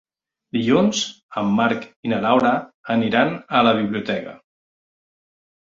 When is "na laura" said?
2.13-2.53